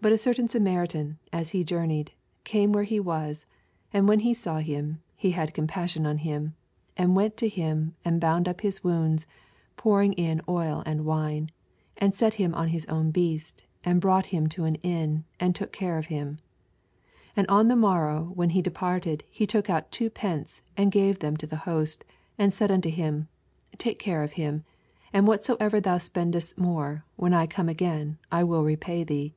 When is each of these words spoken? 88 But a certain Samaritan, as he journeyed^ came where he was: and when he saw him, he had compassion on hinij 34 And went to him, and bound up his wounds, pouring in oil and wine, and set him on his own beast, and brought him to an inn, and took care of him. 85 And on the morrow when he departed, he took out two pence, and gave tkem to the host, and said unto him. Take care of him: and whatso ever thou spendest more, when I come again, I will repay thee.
88 0.00 0.02
But 0.04 0.12
a 0.12 0.18
certain 0.18 0.48
Samaritan, 0.48 1.18
as 1.32 1.50
he 1.50 1.64
journeyed^ 1.64 2.10
came 2.44 2.70
where 2.70 2.84
he 2.84 3.00
was: 3.00 3.46
and 3.92 4.06
when 4.06 4.20
he 4.20 4.32
saw 4.32 4.60
him, 4.60 5.00
he 5.16 5.32
had 5.32 5.52
compassion 5.52 6.06
on 6.06 6.18
hinij 6.18 6.52
34 6.54 6.54
And 6.98 7.16
went 7.16 7.36
to 7.38 7.48
him, 7.48 7.96
and 8.04 8.20
bound 8.20 8.46
up 8.46 8.60
his 8.60 8.84
wounds, 8.84 9.26
pouring 9.76 10.12
in 10.12 10.40
oil 10.48 10.84
and 10.86 11.04
wine, 11.04 11.50
and 11.96 12.14
set 12.14 12.34
him 12.34 12.54
on 12.54 12.68
his 12.68 12.86
own 12.86 13.10
beast, 13.10 13.64
and 13.82 14.00
brought 14.00 14.26
him 14.26 14.48
to 14.50 14.62
an 14.66 14.76
inn, 14.84 15.24
and 15.40 15.56
took 15.56 15.72
care 15.72 15.98
of 15.98 16.06
him. 16.06 16.38
85 17.32 17.32
And 17.38 17.48
on 17.48 17.66
the 17.66 17.74
morrow 17.74 18.30
when 18.36 18.50
he 18.50 18.62
departed, 18.62 19.24
he 19.28 19.48
took 19.48 19.68
out 19.68 19.90
two 19.90 20.10
pence, 20.10 20.62
and 20.76 20.92
gave 20.92 21.18
tkem 21.18 21.36
to 21.38 21.46
the 21.48 21.56
host, 21.66 22.04
and 22.38 22.52
said 22.52 22.70
unto 22.70 22.88
him. 22.88 23.26
Take 23.78 23.98
care 23.98 24.22
of 24.22 24.34
him: 24.34 24.62
and 25.12 25.26
whatso 25.26 25.56
ever 25.58 25.80
thou 25.80 25.98
spendest 25.98 26.56
more, 26.56 27.04
when 27.16 27.34
I 27.34 27.48
come 27.48 27.68
again, 27.68 28.18
I 28.30 28.44
will 28.44 28.62
repay 28.62 29.02
thee. 29.02 29.34